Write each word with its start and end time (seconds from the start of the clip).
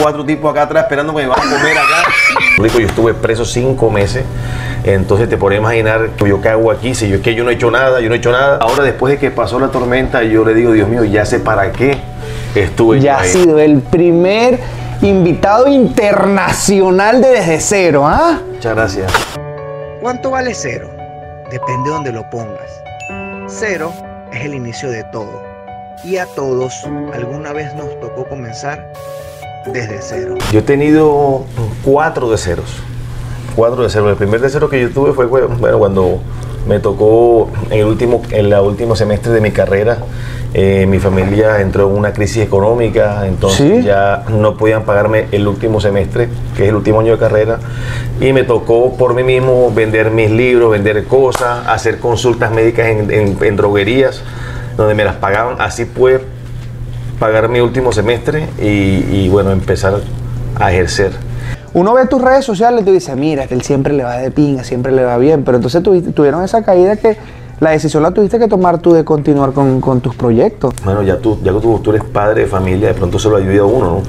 cuatro 0.00 0.24
tipos 0.24 0.50
acá 0.50 0.62
atrás 0.62 0.84
esperando 0.84 1.14
que 1.14 1.22
me 1.22 1.28
van 1.28 1.40
a 1.40 1.42
comer 1.42 1.78
acá. 1.78 2.10
Rico, 2.58 2.78
yo 2.78 2.86
estuve 2.86 3.14
preso 3.14 3.44
cinco 3.44 3.90
meses. 3.90 4.24
Entonces 4.84 5.28
te 5.28 5.36
podés 5.36 5.58
imaginar 5.58 6.10
que 6.10 6.28
yo 6.28 6.40
qué 6.40 6.48
hago 6.48 6.70
aquí, 6.70 6.94
si 6.94 7.08
yo 7.08 7.16
es 7.16 7.22
que 7.22 7.34
yo 7.34 7.44
no 7.44 7.50
he 7.50 7.54
hecho 7.54 7.70
nada, 7.70 8.00
yo 8.00 8.08
no 8.08 8.14
he 8.14 8.18
hecho 8.18 8.32
nada. 8.32 8.58
Ahora 8.60 8.82
después 8.82 9.12
de 9.12 9.18
que 9.18 9.30
pasó 9.30 9.58
la 9.60 9.68
tormenta, 9.68 10.22
yo 10.22 10.44
le 10.44 10.54
digo, 10.54 10.72
Dios 10.72 10.88
mío, 10.88 11.04
ya 11.04 11.26
sé 11.26 11.40
para 11.40 11.70
qué 11.72 11.98
estuve 12.54 13.00
Ya 13.00 13.18
ha 13.18 13.24
sido 13.24 13.58
el 13.58 13.80
primer 13.80 14.58
invitado 15.02 15.68
internacional 15.68 17.20
de 17.22 17.28
Desde 17.28 17.60
Cero, 17.60 18.06
¿ah? 18.06 18.40
Muchas 18.52 18.74
gracias. 18.74 19.12
¿Cuánto 20.00 20.30
vale 20.30 20.54
cero? 20.54 20.90
Depende 21.50 21.88
de 21.88 21.94
donde 21.94 22.12
lo 22.12 22.28
pongas. 22.30 22.82
Cero 23.46 23.92
es 24.32 24.44
el 24.44 24.54
inicio 24.54 24.90
de 24.90 25.04
todo. 25.04 25.42
Y 26.04 26.16
a 26.16 26.26
todos 26.26 26.86
alguna 27.12 27.52
vez 27.52 27.74
nos 27.74 28.00
tocó 28.00 28.26
comenzar 28.26 28.90
desde 29.66 29.98
cero. 30.02 30.34
Yo 30.52 30.58
he 30.60 30.62
tenido 30.62 31.44
cuatro 31.84 32.30
de 32.30 32.38
ceros. 32.38 32.70
Cuatro 33.56 33.82
de 33.82 33.90
ceros. 33.90 34.10
El 34.10 34.16
primer 34.16 34.40
de 34.40 34.48
cero 34.48 34.68
que 34.68 34.80
yo 34.80 34.90
tuve 34.90 35.12
fue 35.12 35.26
bueno, 35.26 35.48
cuando 35.78 36.20
me 36.66 36.78
tocó 36.78 37.50
en 37.70 37.80
el 37.80 37.86
último, 37.86 38.22
en 38.30 38.46
el 38.46 38.54
último 38.60 38.94
semestre 38.96 39.32
de 39.32 39.40
mi 39.40 39.50
carrera. 39.50 39.98
eh, 40.52 40.84
mi 40.88 40.98
familia 40.98 41.60
entró 41.60 41.88
en 41.88 41.96
una 41.96 42.12
crisis 42.12 42.42
económica, 42.42 43.24
entonces 43.26 43.78
¿Sí? 43.78 43.82
ya 43.84 44.24
no 44.28 44.56
podían 44.56 44.82
pagarme 44.82 45.26
el 45.30 45.46
último 45.46 45.80
semestre, 45.80 46.28
que 46.56 46.64
es 46.64 46.68
el 46.70 46.74
último 46.74 46.98
año 47.00 47.12
de 47.12 47.18
carrera, 47.18 47.60
y 48.20 48.32
me 48.32 48.42
tocó 48.42 48.96
por 48.96 49.14
mí 49.14 49.22
mismo 49.22 49.70
vender 49.72 50.10
mis 50.10 50.28
libros, 50.30 50.72
vender 50.72 51.04
cosas, 51.06 51.66
hacer 51.68 51.98
consultas 52.00 52.50
médicas 52.50 52.88
en, 52.88 53.10
en- 53.12 53.38
en 53.40 53.56
droguerías, 53.56 54.22
donde 54.76 54.94
me 54.94 55.04
las 55.04 55.14
pagaban. 55.16 55.54
Así 55.60 55.84
pude 55.84 56.20
pagar 57.20 57.48
mi 57.48 57.60
último 57.60 57.92
semestre 57.92 58.48
y, 58.58 59.04
y, 59.12 59.28
bueno, 59.28 59.52
empezar 59.52 60.00
a 60.56 60.72
ejercer. 60.72 61.12
Uno 61.72 61.94
ve 61.94 62.06
tus 62.06 62.20
redes 62.20 62.44
sociales 62.44 62.82
y 62.82 62.84
tú 62.84 62.92
dices, 62.92 63.14
mira, 63.14 63.46
que 63.46 63.54
él 63.54 63.62
siempre 63.62 63.92
le 63.92 64.02
va 64.02 64.16
de 64.16 64.32
pinga, 64.32 64.64
siempre 64.64 64.90
le 64.90 65.04
va 65.04 65.16
bien, 65.18 65.44
pero 65.44 65.58
entonces 65.58 65.82
tuvieron 65.82 66.42
esa 66.42 66.64
caída 66.64 66.96
que 66.96 67.16
la 67.60 67.70
decisión 67.70 68.02
la 68.02 68.10
tuviste 68.10 68.38
que 68.38 68.48
tomar 68.48 68.78
tú 68.78 68.92
de 68.94 69.04
continuar 69.04 69.52
con, 69.52 69.80
con 69.80 70.00
tus 70.00 70.14
proyectos. 70.16 70.72
Bueno, 70.84 71.02
ya 71.02 71.18
tú, 71.18 71.38
ya 71.42 71.52
tú, 71.52 71.78
tú 71.82 71.90
eres 71.90 72.02
padre 72.04 72.42
de 72.42 72.46
familia, 72.46 72.88
de 72.88 72.94
pronto 72.94 73.18
eso 73.18 73.28
lo 73.30 73.36
ayuda 73.36 73.60
a 73.60 73.64
uno, 73.66 73.86
¿no? 73.86 74.02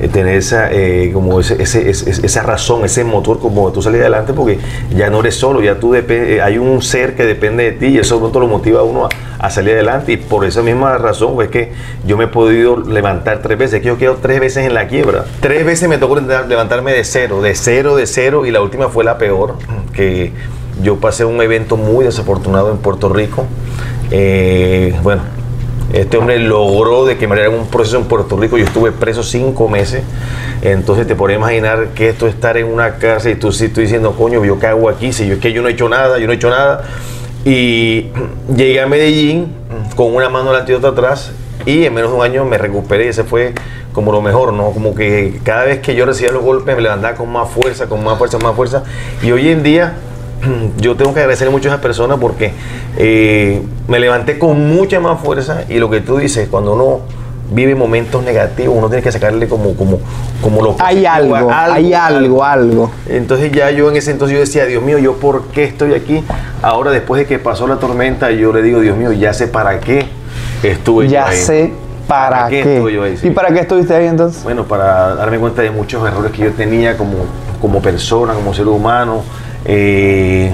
Eh, 0.00 0.08
tener 0.08 0.36
esa, 0.36 0.70
eh, 0.70 1.10
como 1.12 1.40
ese, 1.40 1.60
ese- 1.60 1.90
ese- 1.90 2.24
esa 2.24 2.42
razón, 2.42 2.84
ese 2.84 3.02
motor 3.02 3.40
como 3.40 3.72
tú 3.72 3.82
salir 3.82 4.00
adelante 4.02 4.32
porque 4.32 4.60
ya 4.94 5.10
no 5.10 5.20
eres 5.20 5.34
solo, 5.34 5.60
ya 5.60 5.80
tú 5.80 5.94
eh, 5.96 6.40
hay 6.40 6.58
un 6.58 6.82
ser 6.82 7.16
que 7.16 7.24
depende 7.24 7.64
de 7.64 7.72
ti 7.72 7.86
y 7.86 7.98
eso 7.98 8.14
de 8.16 8.20
pronto 8.20 8.38
lo 8.40 8.46
motiva 8.46 8.80
a 8.80 8.84
uno 8.84 9.08
a, 9.40 9.50
salir 9.50 9.72
adelante 9.74 10.12
y 10.12 10.16
por 10.18 10.44
esa 10.44 10.62
misma 10.62 10.98
razón 10.98 11.34
pues 11.34 11.48
que 11.48 11.72
yo 12.06 12.16
me 12.16 12.24
he 12.24 12.28
podido 12.28 12.76
levantar 12.78 13.40
tres 13.42 13.58
veces, 13.58 13.80
que 13.80 13.88
yo 13.88 13.98
quedo 13.98 14.16
tres 14.22 14.38
veces 14.38 14.66
en 14.66 14.74
la 14.74 14.86
quiebra. 14.86 15.24
Tres 15.40 15.64
veces 15.66 15.88
me 15.88 15.98
tocó 15.98 16.14
levantar- 16.14 16.46
levantarme 16.46 16.92
de 16.92 17.02
cero, 17.04 17.40
de 17.42 17.54
cero, 17.56 17.96
de 17.96 18.06
cero 18.06 18.46
y 18.46 18.50
la 18.52 18.60
última 18.60 18.88
fue 18.90 19.02
la 19.02 19.18
peor, 19.18 19.54
que 19.92 20.32
yo 20.82 20.96
pasé 20.96 21.24
un 21.24 21.40
evento 21.40 21.76
muy 21.76 22.04
desafortunado 22.04 22.70
en 22.70 22.78
Puerto 22.78 23.08
Rico. 23.08 23.46
Eh, 24.10 24.94
bueno, 25.02 25.22
este 25.92 26.18
hombre 26.18 26.38
logró 26.38 27.06
de 27.06 27.16
que 27.16 27.26
me 27.26 27.34
dieran 27.34 27.54
un 27.54 27.66
proceso 27.66 27.98
en 27.98 28.04
Puerto 28.04 28.36
Rico. 28.36 28.58
Yo 28.58 28.64
estuve 28.64 28.92
preso 28.92 29.22
cinco 29.22 29.68
meses. 29.68 30.02
Entonces 30.62 31.06
te 31.06 31.14
podés 31.14 31.36
imaginar 31.36 31.88
que 31.94 32.10
esto 32.10 32.26
es 32.26 32.34
estar 32.34 32.56
en 32.56 32.66
una 32.66 32.96
casa 32.96 33.30
y 33.30 33.36
tú 33.36 33.52
sí 33.52 33.66
estoy 33.66 33.84
diciendo, 33.84 34.12
coño, 34.12 34.44
yo 34.44 34.58
qué 34.58 34.66
hago 34.66 34.88
aquí, 34.88 35.12
si 35.12 35.30
es 35.30 35.38
que 35.38 35.52
yo 35.52 35.62
no 35.62 35.68
he 35.68 35.72
hecho 35.72 35.88
nada, 35.88 36.18
yo 36.18 36.26
no 36.26 36.32
he 36.32 36.36
hecho 36.36 36.50
nada. 36.50 36.84
Y 37.44 38.08
llegué 38.54 38.80
a 38.80 38.86
Medellín 38.86 39.52
con 39.96 40.14
una 40.14 40.28
mano 40.28 40.50
delante 40.50 40.72
y 40.72 40.74
otra 40.74 40.90
atrás 40.90 41.32
y 41.64 41.84
en 41.84 41.94
menos 41.94 42.10
de 42.10 42.16
un 42.16 42.24
año 42.24 42.44
me 42.44 42.56
recuperé 42.56 43.08
ese 43.08 43.24
fue 43.24 43.52
como 43.92 44.12
lo 44.12 44.20
mejor, 44.20 44.52
¿no? 44.52 44.70
Como 44.70 44.94
que 44.94 45.40
cada 45.42 45.64
vez 45.64 45.80
que 45.80 45.94
yo 45.94 46.06
recibía 46.06 46.32
los 46.32 46.42
golpes 46.42 46.76
me 46.76 46.82
levantaba 46.82 47.14
con 47.14 47.30
más 47.32 47.50
fuerza, 47.50 47.88
con 47.88 48.04
más 48.04 48.16
fuerza, 48.16 48.38
más 48.38 48.54
fuerza. 48.54 48.84
Y 49.22 49.32
hoy 49.32 49.48
en 49.48 49.62
día 49.62 49.94
yo 50.78 50.96
tengo 50.96 51.12
que 51.14 51.20
agradecerle 51.20 51.52
mucho 51.52 51.68
a 51.68 51.72
esas 51.72 51.82
personas 51.82 52.18
porque 52.18 52.52
eh, 52.96 53.62
me 53.86 53.98
levanté 53.98 54.38
con 54.38 54.68
mucha 54.74 55.00
más 55.00 55.20
fuerza 55.20 55.64
y 55.68 55.78
lo 55.78 55.90
que 55.90 56.00
tú 56.00 56.18
dices, 56.18 56.48
cuando 56.48 56.74
uno 56.74 57.00
vive 57.50 57.74
momentos 57.74 58.22
negativos, 58.22 58.76
uno 58.76 58.88
tiene 58.88 59.02
que 59.02 59.10
sacarle 59.10 59.48
como, 59.48 59.74
como, 59.74 59.98
como 60.42 60.62
lo 60.62 60.76
Hay 60.78 61.02
positivo, 61.02 61.34
algo, 61.36 61.50
hay 61.50 61.94
algo, 61.94 62.44
algo. 62.44 62.90
Entonces 63.08 63.50
ya 63.52 63.70
yo 63.70 63.90
en 63.90 63.96
ese 63.96 64.10
entonces 64.10 64.34
yo 64.34 64.40
decía, 64.40 64.66
Dios 64.66 64.82
mío, 64.82 64.98
¿yo 64.98 65.14
por 65.14 65.44
qué 65.46 65.64
estoy 65.64 65.94
aquí? 65.94 66.22
Ahora 66.62 66.90
después 66.90 67.20
de 67.20 67.26
que 67.26 67.38
pasó 67.38 67.66
la 67.66 67.76
tormenta, 67.76 68.30
yo 68.30 68.52
le 68.52 68.62
digo, 68.62 68.80
Dios 68.80 68.96
mío, 68.96 69.12
ya 69.12 69.32
sé 69.32 69.48
para 69.48 69.80
qué 69.80 70.06
estuve 70.62 71.06
yo 71.06 71.12
Ya 71.12 71.28
ahí. 71.28 71.36
sé 71.38 71.72
para, 72.06 72.48
qué. 72.48 72.60
estuve 72.60 72.92
yo 72.92 73.02
ahí, 73.04 73.16
sí. 73.16 73.28
¿Y 73.28 73.30
para 73.30 73.48
qué 73.52 73.60
estuviste 73.60 73.94
ahí 73.94 74.06
entonces? 74.06 74.42
Bueno, 74.42 74.64
para 74.64 75.14
darme 75.14 75.38
cuenta 75.38 75.62
de 75.62 75.70
muchos 75.70 76.06
errores 76.06 76.32
que 76.32 76.42
yo 76.42 76.52
tenía 76.52 76.96
como, 76.96 77.14
como 77.60 77.80
persona, 77.80 78.34
como 78.34 78.52
ser 78.52 78.66
humano, 78.66 79.22
eh, 79.64 80.52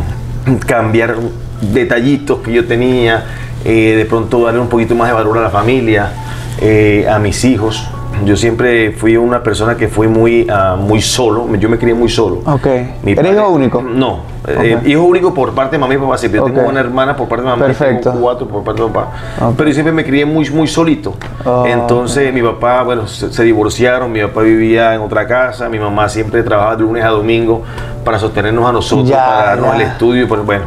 cambiar 0.66 1.16
detallitos 1.60 2.40
que 2.40 2.52
yo 2.52 2.66
tenía, 2.66 3.24
eh, 3.64 3.94
de 3.96 4.04
pronto 4.04 4.44
darle 4.44 4.60
un 4.60 4.68
poquito 4.68 4.94
más 4.94 5.08
de 5.08 5.14
valor 5.14 5.38
a 5.38 5.42
la 5.42 5.50
familia, 5.50 6.12
eh, 6.60 7.06
a 7.08 7.18
mis 7.18 7.44
hijos. 7.44 7.88
Yo 8.24 8.36
siempre 8.36 8.92
fui 8.92 9.16
una 9.16 9.42
persona 9.42 9.76
que 9.76 9.88
fui 9.88 10.06
muy, 10.08 10.46
ah, 10.50 10.76
muy 10.78 11.00
solo, 11.02 11.46
yo 11.56 11.68
me 11.68 11.78
crié 11.78 11.94
muy 11.94 12.08
solo. 12.08 12.36
Ok. 12.46 12.66
Mi 13.02 13.12
¿Eres 13.12 13.16
padre- 13.24 13.32
hijo 13.34 13.48
único? 13.50 13.82
No, 13.82 14.20
eh, 14.46 14.78
hijo 14.86 15.02
único 15.02 15.34
por 15.34 15.52
parte 15.52 15.76
de 15.76 15.78
mamá 15.80 15.94
y 15.94 15.98
papá. 15.98 16.16
Siempre 16.18 16.40
Ok. 16.40 16.46
tengo 16.52 16.68
una 16.68 16.80
hermana 16.80 17.16
por 17.16 17.28
parte 17.28 17.42
de 17.44 17.50
mamá 17.50 17.66
Perfecto. 17.66 18.10
tengo 18.10 18.22
cuatro 18.22 18.46
por 18.46 18.62
parte 18.62 18.82
de 18.82 18.88
papá. 18.88 19.10
Pero 19.56 19.68
yo 19.68 19.74
siempre 19.74 19.92
me 19.92 20.04
crié 20.04 20.24
muy, 20.24 20.48
muy 20.50 20.66
solito. 20.68 21.14
Oh, 21.44 21.64
Entonces 21.66 22.32
mi 22.32 22.42
papá, 22.42 22.82
bueno, 22.82 23.06
se, 23.06 23.32
se 23.32 23.42
divorciaron, 23.42 24.10
mi 24.12 24.20
papá 24.22 24.42
vivía 24.42 24.94
en 24.94 25.00
otra 25.00 25.26
casa, 25.26 25.68
mi 25.68 25.78
mamá 25.78 26.08
siempre 26.08 26.42
trabajaba 26.42 26.76
de 26.76 26.82
lunes 26.82 27.04
a 27.04 27.08
domingo 27.08 27.62
para 28.04 28.18
sostenernos 28.18 28.66
a 28.68 28.72
nosotros, 28.72 29.08
Ya, 29.08 29.24
para 29.24 29.44
darnos 29.50 29.70
ya. 29.70 29.76
el 29.76 29.80
estudio, 29.82 30.28
pues 30.28 30.44
bueno. 30.44 30.64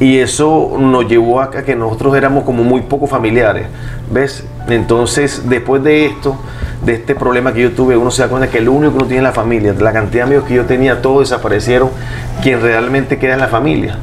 Y 0.00 0.18
eso 0.18 0.72
nos 0.80 1.06
llevó 1.06 1.40
a 1.40 1.50
que 1.50 1.76
nosotros 1.76 2.16
éramos 2.16 2.42
como 2.42 2.64
muy 2.64 2.80
poco 2.80 3.06
familiares, 3.06 3.66
¿ves? 4.10 4.44
Entonces, 4.66 5.42
después 5.48 5.82
de 5.84 6.06
esto, 6.06 6.34
de 6.84 6.94
este 6.94 7.14
problema 7.14 7.52
que 7.52 7.62
yo 7.62 7.72
tuve, 7.72 7.96
uno 7.96 8.10
se 8.10 8.22
da 8.22 8.28
cuenta 8.28 8.48
que 8.48 8.60
lo 8.60 8.72
único 8.72 8.92
que 8.92 8.98
uno 8.98 9.06
tiene 9.06 9.18
es 9.18 9.24
la 9.24 9.32
familia. 9.32 9.74
La 9.78 9.92
cantidad 9.92 10.24
de 10.24 10.30
amigos 10.30 10.48
que 10.48 10.54
yo 10.54 10.64
tenía, 10.64 11.00
todos 11.00 11.30
desaparecieron. 11.30 11.90
Quien 12.42 12.60
realmente 12.60 13.18
queda 13.18 13.34
es 13.34 13.40
la 13.40 13.48
familia. 13.48 13.98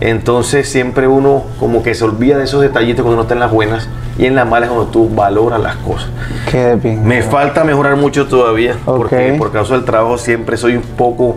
Entonces, 0.00 0.68
siempre 0.68 1.06
uno 1.06 1.44
como 1.60 1.82
que 1.82 1.94
se 1.94 2.04
olvida 2.04 2.38
de 2.38 2.44
esos 2.44 2.60
detallitos 2.60 3.02
cuando 3.02 3.14
uno 3.14 3.22
está 3.22 3.34
en 3.34 3.40
las 3.40 3.52
buenas 3.52 3.88
y 4.18 4.26
en 4.26 4.34
las 4.34 4.46
malas 4.46 4.68
cuando 4.68 4.90
tú 4.90 5.08
valoras 5.08 5.60
las 5.60 5.76
cosas. 5.76 6.08
Qué. 6.50 6.76
Me 7.02 7.22
falta 7.22 7.64
mejorar 7.64 7.96
mucho 7.96 8.26
todavía, 8.26 8.76
porque 8.84 9.34
por 9.38 9.52
causa 9.52 9.74
del 9.74 9.84
trabajo 9.84 10.18
siempre 10.18 10.56
soy 10.56 10.76
un 10.76 10.82
poco 10.82 11.36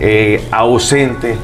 eh, 0.00 0.46
ausente 0.50 1.36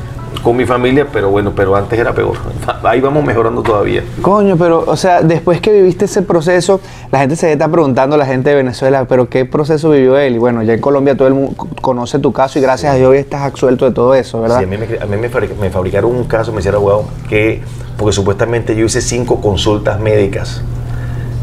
con 0.44 0.56
mi 0.56 0.66
familia, 0.66 1.06
pero 1.10 1.30
bueno, 1.30 1.52
pero 1.56 1.74
antes 1.74 1.98
era 1.98 2.12
peor. 2.12 2.36
Ahí 2.84 3.00
vamos 3.00 3.24
mejorando 3.24 3.62
todavía. 3.62 4.04
Coño, 4.22 4.56
pero, 4.56 4.84
o 4.86 4.96
sea, 4.96 5.22
después 5.22 5.60
que 5.60 5.72
viviste 5.72 6.04
ese 6.04 6.20
proceso, 6.22 6.80
la 7.10 7.18
gente 7.20 7.34
se 7.34 7.50
está 7.50 7.66
preguntando, 7.68 8.16
la 8.18 8.26
gente 8.26 8.50
de 8.50 8.56
Venezuela, 8.56 9.06
pero 9.08 9.28
¿qué 9.28 9.46
proceso 9.46 9.90
vivió 9.90 10.18
él? 10.18 10.34
Y 10.34 10.38
bueno, 10.38 10.62
ya 10.62 10.74
en 10.74 10.80
Colombia 10.80 11.16
todo 11.16 11.26
el 11.28 11.34
mundo 11.34 11.54
conoce 11.80 12.18
tu 12.18 12.32
caso 12.32 12.58
y 12.58 12.62
gracias 12.62 12.92
a 12.92 12.96
Dios 12.96 13.08
hoy 13.10 13.18
estás 13.18 13.40
absuelto 13.42 13.86
de 13.86 13.92
todo 13.92 14.14
eso, 14.14 14.40
¿verdad? 14.42 14.58
Sí, 14.58 14.64
a 14.64 14.66
mí, 14.66 14.76
me, 14.76 14.84
a 15.00 15.06
mí 15.06 15.16
me 15.16 15.30
fabri- 15.30 15.56
me 15.58 15.70
fabricaron 15.70 16.10
un 16.14 16.24
caso, 16.24 16.52
me 16.52 16.58
hicieron 16.60 16.80
abogado, 16.82 17.06
que, 17.28 17.62
porque 17.96 18.12
supuestamente 18.12 18.76
yo 18.76 18.84
hice 18.84 19.00
cinco 19.00 19.40
consultas 19.40 19.98
médicas 19.98 20.60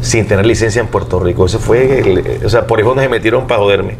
sin 0.00 0.26
tener 0.26 0.46
licencia 0.46 0.80
en 0.80 0.88
Puerto 0.88 1.18
Rico. 1.20 1.46
Eso 1.46 1.58
fue, 1.58 1.98
el- 2.00 2.40
o 2.44 2.48
sea, 2.48 2.66
por 2.66 2.78
fue 2.80 2.88
donde 2.88 3.02
se 3.04 3.08
metieron 3.08 3.46
para 3.46 3.60
joderme. 3.60 3.96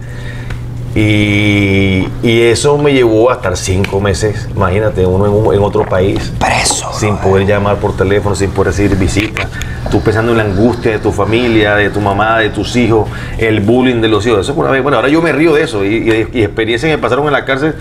Y, 0.95 2.07
y 2.23 2.41
eso 2.43 2.77
me 2.79 2.93
llevó 2.93 3.31
a 3.31 3.35
estar 3.35 3.57
cinco 3.57 4.01
meses, 4.01 4.49
imagínate, 4.55 5.07
uno 5.07 5.27
en, 5.27 5.33
un- 5.33 5.55
en 5.55 5.63
otro 5.63 5.85
país. 5.87 6.33
Preso. 6.39 6.91
sin 6.93 7.17
poder 7.17 7.47
llamar 7.47 7.77
por 7.77 7.97
teléfono, 7.97 8.35
sin 8.35 8.51
poder 8.51 8.73
recibir 8.73 8.97
visitas, 8.97 9.47
tú 9.91 10.01
pensando 10.01 10.33
en 10.33 10.39
la 10.39 10.45
angustia 10.45 10.93
de 10.93 10.99
tu 10.99 11.11
familia, 11.11 11.75
de 11.77 11.89
tu 11.91 12.01
mamá, 12.01 12.39
de 12.39 12.51
tus 12.51 12.77
hijos, 12.77 13.09
el 13.39 13.61
bullying 13.61 14.01
de 14.01 14.09
los 14.09 14.27
hijos. 14.27 14.41
Eso 14.41 14.55
fue 14.55 14.65
una 14.65 14.73
vez, 14.73 14.83
bueno, 14.83 14.97
ahora 14.97 15.09
yo 15.09 15.23
me 15.23 15.33
río 15.33 15.55
de 15.55 15.63
eso 15.63 15.85
y, 15.85 15.97
y- 15.97 16.29
y 16.39 16.43
experiencias 16.45 16.91
que 16.91 16.97
me 16.97 17.03
pasaron 17.03 17.27
en 17.27 17.33
la 17.33 17.45
cárcel, 17.45 17.75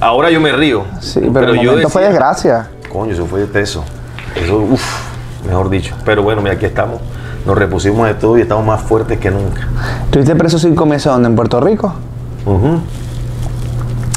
ahora 0.00 0.30
yo 0.30 0.40
me 0.40 0.52
río. 0.52 0.84
Sí, 1.00 1.20
pero, 1.32 1.48
el 1.52 1.56
momento 1.56 1.88
fue 1.88 2.02
desgracia. 2.04 2.68
Coño, 2.92 3.12
eso 3.12 3.26
fue 3.26 3.40
de 3.40 3.46
teso. 3.46 3.84
Eso, 4.36 4.58
uff, 4.58 4.84
mejor 5.46 5.68
dicho. 5.70 5.94
Pero 6.04 6.22
bueno, 6.22 6.40
mira, 6.40 6.54
aquí 6.54 6.66
estamos. 6.66 7.00
Nos 7.44 7.58
repusimos 7.58 8.06
de 8.06 8.14
todo 8.14 8.38
y 8.38 8.42
estamos 8.42 8.64
más 8.64 8.80
fuertes 8.80 9.18
que 9.18 9.30
nunca. 9.30 9.68
¿Tuviste 10.10 10.34
preso 10.36 10.58
cinco 10.58 10.86
meses 10.86 11.06
donde? 11.12 11.28
¿En 11.28 11.34
Puerto 11.36 11.60
Rico? 11.60 11.92
Ujú. 12.46 12.80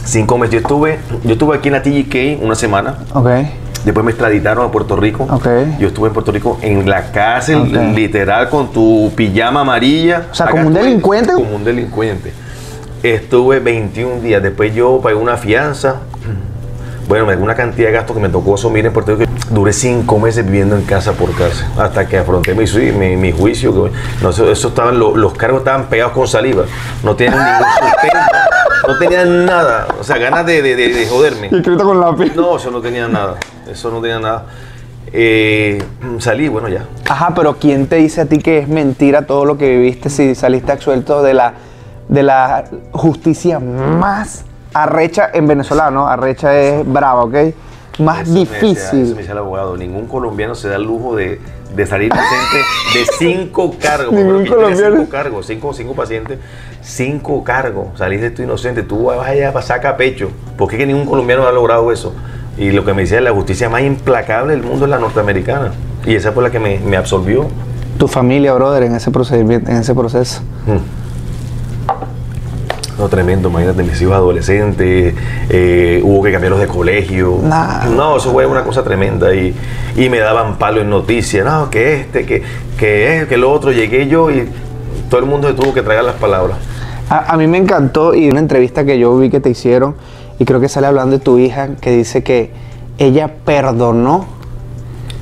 Cinco 0.06 0.38
meses. 0.38 0.54
Yo 0.54 0.60
estuve, 0.60 1.00
yo 1.24 1.32
estuve 1.34 1.58
aquí 1.58 1.68
en 1.70 1.74
la 1.74 1.82
TGK 1.84 2.44
una 2.44 2.56
semana. 2.56 2.96
Ok. 3.14 3.30
Después 3.86 4.04
me 4.04 4.12
extraditaron 4.12 4.66
a 4.66 4.72
Puerto 4.72 4.96
Rico. 4.96 5.26
Ok. 5.30 5.48
Yo 5.80 5.88
estuve 5.88 6.08
en 6.08 6.14
Puerto 6.14 6.32
Rico 6.32 6.58
en 6.62 6.90
la 6.90 7.12
cárcel, 7.12 7.72
literal, 7.96 8.50
con 8.50 8.72
tu 8.72 9.12
pijama 9.16 9.62
amarilla. 9.62 10.28
O 10.32 10.36
sea, 10.36 10.48
Acá 10.48 10.56
como 10.56 10.68
un 10.68 10.74
delincuente. 10.74 11.34
Como 11.34 11.56
un 11.56 11.64
delincuente. 11.64 12.34
Estuve 13.04 13.60
21 13.60 14.22
días. 14.22 14.42
Después 14.42 14.74
yo 14.74 15.00
pagué 15.02 15.16
una 15.16 15.38
fianza. 15.38 15.98
Bueno, 17.08 17.26
me 17.26 17.36
dio 17.36 17.44
una 17.46 17.56
cantidad 17.56 17.88
de 17.88 17.94
gastos 17.94 18.16
que 18.18 18.22
me 18.22 18.28
tocó 18.30 18.56
asumir 18.56 18.86
en 18.86 18.92
Puerto 18.92 19.16
Rico. 19.16 19.32
Duré 19.50 19.72
cinco 19.72 20.20
meses 20.20 20.44
viviendo 20.46 20.76
en 20.76 20.84
casa 20.84 21.14
por 21.14 21.34
casa, 21.36 21.70
hasta 21.78 22.06
que 22.06 22.18
afronté 22.18 22.54
mi, 22.54 22.68
sui- 22.68 22.92
mi, 22.92 23.16
mi 23.16 23.32
juicio. 23.32 23.90
No, 24.22 24.30
eso, 24.30 24.52
eso 24.52 24.68
estaban, 24.68 25.00
lo- 25.00 25.16
los 25.16 25.34
cargos 25.34 25.60
estaban 25.60 25.86
pegados 25.86 26.12
con 26.14 26.28
saliva, 26.28 26.64
no 27.04 27.16
tenían 27.16 27.38
ningún 27.38 27.66
sustento, 27.80 28.88
no 28.90 28.98
tenían 29.00 29.46
nada, 29.46 29.88
o 30.00 30.04
sea, 30.04 30.18
ganas 30.18 30.46
de, 30.46 30.62
de- 30.62 30.76
de- 30.76 30.90
de 30.94 31.08
joderme. 31.08 31.48
Escrito 31.48 31.86
con 31.86 32.00
lápiz. 32.02 32.36
No, 32.36 32.58
eso 32.58 32.72
no 32.72 32.82
tenía 32.82 33.08
nada, 33.08 33.36
eso 33.72 33.90
no 33.90 34.02
tenía 34.02 34.20
nada. 34.20 34.46
Eh, 35.14 35.82
salí, 36.20 36.50
bueno, 36.50 36.68
ya. 36.68 36.86
Ajá, 37.10 37.34
pero 37.34 37.56
¿quién 37.58 37.88
te 37.88 37.96
dice 37.96 38.20
a 38.20 38.26
ti 38.26 38.40
que 38.40 38.58
es 38.60 38.68
mentira 38.68 39.26
todo 39.26 39.46
lo 39.46 39.58
que 39.58 39.70
viviste 39.78 40.10
si 40.10 40.36
saliste 40.36 40.74
absuelto 40.74 41.24
de 41.24 41.34
la, 41.34 41.54
de 42.10 42.24
la 42.24 42.66
justicia 42.92 43.60
más 43.60 44.44
arrecha 44.84 45.30
en 45.34 45.48
Venezuela, 45.48 45.92
¿no? 45.92 46.08
Arrecha 46.08 46.58
es 46.58 46.86
brava, 46.92 47.24
¿ok? 47.24 47.36
Más 48.00 48.22
Eso 48.22 48.32
me 48.34 48.40
decía- 48.42 48.58
eso 48.58 48.66
difícil. 48.68 49.00
me 49.16 49.18
decía 49.22 49.32
el 49.32 49.38
abogado. 49.40 49.76
Ningún 49.76 50.08
colombiano 50.08 50.54
se 50.56 50.68
da 50.70 50.76
el 50.76 50.84
lujo 50.84 51.16
de, 51.16 51.42
de 51.76 51.86
salir 51.88 52.12
inocente 52.14 52.58
de 53.00 53.06
cinco 53.18 53.76
cargos. 53.82 54.14
Ningún 54.14 54.46
colombiano. 54.46 54.98
Cinco 54.98 55.10
cargos, 55.10 55.46
cinco, 55.48 55.74
cinco 55.74 55.94
pacientes, 55.96 56.38
cinco 56.82 57.44
cargos. 57.44 57.98
Salir 57.98 58.22
de 58.22 58.30
tu 58.30 58.44
inocente, 58.44 58.84
tú 58.84 59.06
vas 59.06 59.28
allá 59.28 59.52
para 59.52 59.66
sacar 59.66 59.98
pecho. 59.98 60.30
¿Por 60.58 60.70
qué 60.70 60.78
que 60.78 60.86
ningún 60.86 61.06
colombiano 61.08 61.48
ha 61.48 61.52
logrado 61.52 61.92
eso? 61.92 62.14
Y 62.58 62.72
lo 62.72 62.86
que 62.86 62.94
me 62.94 63.02
decía, 63.04 63.20
la 63.22 63.32
justicia 63.32 63.68
más 63.70 63.82
implacable 63.82 64.54
del 64.54 64.64
mundo 64.64 64.86
es 64.86 64.92
la 64.92 65.00
norteamericana. 65.00 65.72
Y 66.06 66.16
esa 66.16 66.32
fue 66.32 66.44
la 66.44 66.52
que 66.52 66.60
me, 66.60 66.80
me 66.80 66.98
absolvió. 66.98 67.48
Tu 67.98 68.08
familia, 68.08 68.54
brother, 68.54 68.84
en 68.84 68.96
ese 68.96 69.10
procedimiento, 69.10 69.72
en 69.72 69.78
ese 69.78 69.96
proceso. 69.96 70.42
No, 72.98 73.08
tremendo, 73.10 73.50
imagínate, 73.50 73.84
mis 73.84 74.02
hijos 74.02 74.16
adolescentes, 74.16 75.14
eh, 75.50 76.02
hubo 76.04 76.24
que 76.24 76.32
cambiarlos 76.32 76.60
de 76.60 76.68
colegio. 76.68 77.40
Nah. 77.44 77.86
No, 77.86 78.18
eso 78.18 78.32
fue 78.32 78.46
una 78.48 78.64
cosa 78.64 78.84
tremenda. 78.84 79.34
Y, 79.36 79.56
y 79.96 80.10
me 80.10 80.18
daban 80.20 80.58
palo 80.58 80.82
en 80.82 80.90
noticias, 80.90 81.46
no, 81.46 81.70
que 81.70 82.02
este, 82.02 82.26
que, 82.26 82.42
que 82.78 83.18
es, 83.22 83.28
que 83.28 83.38
lo 83.38 83.52
otro, 83.52 83.72
llegué 83.72 84.08
yo 84.08 84.32
y 84.32 84.50
todo 85.10 85.20
el 85.20 85.28
mundo 85.28 85.48
se 85.48 85.54
tuvo 85.54 85.74
que 85.76 85.84
tragar 85.84 86.06
las 86.06 86.16
palabras. 86.16 86.58
A, 87.10 87.34
a 87.34 87.38
mí 87.38 87.46
me 87.48 87.58
encantó 87.60 88.16
y 88.16 88.30
una 88.30 88.40
entrevista 88.40 88.84
que 88.84 88.98
yo 88.98 89.16
vi 89.18 89.30
que 89.30 89.40
te 89.40 89.50
hicieron 89.52 89.96
y 90.40 90.46
creo 90.46 90.60
que 90.60 90.68
sale 90.68 90.88
hablando 90.88 91.18
de 91.20 91.24
tu 91.24 91.38
hija 91.38 91.70
que 91.80 91.92
dice 91.92 92.24
que 92.24 92.52
ella 92.98 93.32
perdonó 93.46 94.26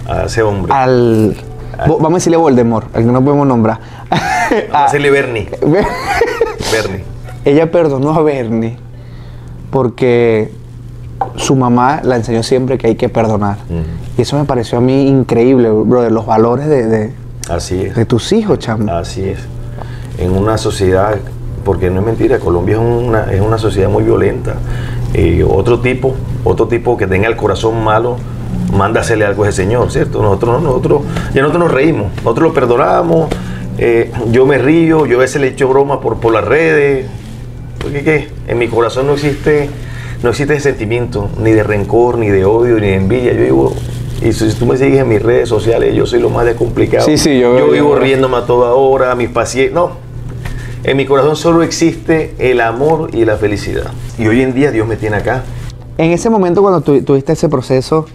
A 0.07 0.24
ese 0.24 0.42
hombre. 0.44 0.74
al... 0.74 1.36
Vamos 1.78 2.12
a 2.12 2.13
decirle 2.16 2.38
Voldemort, 2.38 2.95
al 2.95 3.04
que 3.04 3.12
no 3.12 3.21
podemos 3.21 3.45
nombrar. 3.45 3.80
Vamos 4.10 4.69
a 4.74 4.83
decirle 4.86 5.12
Bernie. 5.12 5.50
Bernie. 6.71 7.04
Ella 7.45 7.71
perdonó 7.71 8.13
a 8.15 8.21
Bernie 8.24 8.77
porque 9.71 10.51
su 11.38 11.56
mamá 11.56 12.01
la 12.03 12.15
enseñó 12.18 12.44
siempre 12.44 12.77
que 12.77 12.88
hay 12.88 12.95
que 12.95 13.09
perdonar. 13.09 13.57
Y 14.18 14.21
eso 14.21 14.38
me 14.38 14.45
pareció 14.45 14.77
a 14.77 14.81
mí 14.81 15.07
increíble, 15.07 15.69
brother, 15.69 16.12
los 16.12 16.25
valores 16.25 16.68
de, 16.68 16.88
de- 16.88 17.13
Así 17.50 17.75
de 17.86 18.06
tus 18.06 18.31
hijos, 18.33 18.59
chamo. 18.59 18.92
Así 18.92 19.24
es. 19.30 19.39
En 20.18 20.31
una 20.31 20.57
sociedad, 20.57 21.15
porque 21.63 21.89
no 21.89 22.00
es 22.00 22.06
mentira, 22.06 22.39
Colombia 22.39 22.75
es 22.75 22.81
una, 22.81 23.31
es 23.31 23.42
una 23.42 23.57
sociedad 23.57 23.89
muy 23.89 24.03
violenta. 24.03 24.56
Eh, 25.13 25.45
otro 25.47 25.80
tipo, 25.80 26.13
otro 26.44 26.68
tipo 26.68 26.97
que 26.97 27.06
tenga 27.07 27.27
el 27.27 27.36
corazón 27.36 27.83
malo, 27.83 28.18
manda 28.74 29.01
hacerle 29.01 29.25
algo 29.25 29.44
a 29.44 29.50
ese 29.50 29.63
señor, 29.63 29.92
¿cierto? 29.92 30.21
Nosotros, 30.21 30.62
no, 30.62 30.69
nosotros, 30.69 31.01
ya 31.33 31.42
nosotros 31.42 31.65
nos 31.65 31.71
reímos, 31.71 32.07
nosotros 32.18 32.50
lo 32.50 32.53
perdonamos, 32.53 33.30
eh, 33.77 34.12
yo 34.31 34.45
me 34.45 34.57
río, 34.57 35.06
yo 35.06 35.18
a 35.18 35.21
veces 35.21 35.39
le 35.42 35.50
echo 35.50 35.68
broma 35.68 36.01
por, 36.01 36.18
por 36.18 36.33
las 36.33 36.44
redes, 36.45 37.06
porque 37.80 38.04
¿qué? 38.04 38.27
En 38.48 38.57
mi 38.57 38.68
corazón 38.68 39.07
no 39.07 39.13
existe, 39.13 39.69
no 40.24 40.30
existe 40.30 40.54
ese 40.56 40.69
sentimiento, 40.69 41.30
ni 41.39 41.51
de 41.51 41.63
rencor, 41.63 42.18
ni 42.18 42.30
de 42.30 42.45
odio, 42.45 42.75
ni 42.75 42.88
de 42.88 42.95
envidia. 42.95 43.33
Yo 43.33 43.42
vivo, 43.44 43.75
y 44.22 44.31
si 44.33 44.51
tú 44.54 44.66
me 44.66 44.77
sigues 44.77 45.00
en 45.00 45.10
mis 45.10 45.22
redes 45.22 45.50
sociales, 45.50 45.94
yo 45.95 46.06
soy 46.06 46.19
lo 46.19 46.30
más 46.30 46.45
descomplicado. 46.45 47.06
Sí, 47.06 47.18
sí, 47.18 47.39
yo 47.39 47.57
Yo 47.57 47.69
vivo 47.69 47.95
riéndome 47.95 48.38
a 48.38 48.45
toda 48.45 48.74
hora, 48.74 49.13
mis 49.16 49.30
pacientes. 49.30 49.74
No. 49.74 49.92
En 50.83 50.98
mi 50.98 51.06
corazón 51.06 51.36
solo 51.36 51.63
existe 51.63 52.36
el 52.38 52.62
amor 52.62 53.10
y 53.13 53.25
la 53.25 53.38
felicidad. 53.38 53.92
Y 54.19 54.28
hoy 54.28 54.42
en 54.42 54.54
día 54.54 54.71
Dios 54.71 54.88
me 54.88 54.95
tiene 54.95 55.18
acá. 55.18 55.44
En 55.98 56.12
ese 56.12 56.30
momento 56.30 56.62
cuando 56.62 56.81
tu- 56.81 57.01
tuviste 57.01 57.33
ese 57.33 57.50
proceso, 57.50 58.06